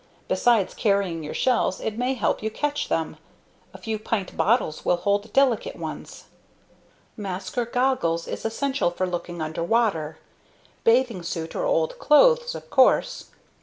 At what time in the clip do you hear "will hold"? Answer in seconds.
4.83-5.31